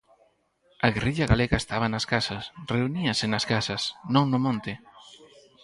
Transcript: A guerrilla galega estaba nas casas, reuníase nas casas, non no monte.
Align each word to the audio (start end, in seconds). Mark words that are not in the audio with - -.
A 0.85 0.87
guerrilla 0.95 1.29
galega 1.31 1.57
estaba 1.59 1.87
nas 1.93 2.05
casas, 2.13 2.43
reuníase 2.73 3.25
nas 3.29 3.45
casas, 3.51 3.81
non 4.13 4.25
no 4.31 4.39
monte. 4.45 4.71